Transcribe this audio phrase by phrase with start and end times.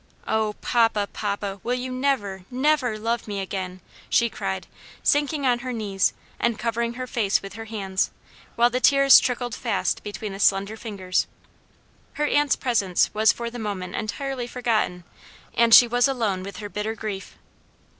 [0.27, 0.53] Oh!
[0.61, 4.65] papa, papa, will you never, never love me again?" she cried,
[5.03, 8.09] sinking on her knees, and covering her face with her hands,
[8.55, 11.27] while the tears trickled fast between the slender fingers.
[12.13, 15.03] Her aunt's presence was for the moment entirely forgotten,
[15.53, 17.37] and she was alone with her bitter grief.